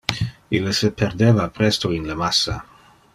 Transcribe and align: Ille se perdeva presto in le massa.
Ille 0.59 0.71
se 0.77 0.89
perdeva 1.01 1.47
presto 1.61 1.93
in 2.01 2.09
le 2.13 2.19
massa. 2.23 2.57